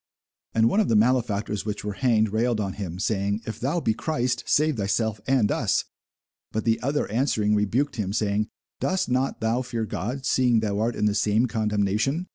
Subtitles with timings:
[0.55, 3.93] And one of the malefactors which were hanged railed on him, saying, If thou be
[3.93, 5.83] Christ, save thyself and us.
[6.51, 10.95] But the other answering rebuked him, saying, Dost not thou fear God, seeing thou art
[10.95, 12.25] in the same condemnation?